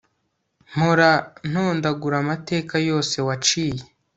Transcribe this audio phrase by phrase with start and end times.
[0.71, 1.09] mpora
[1.51, 3.83] ntondagura amateka yose waciye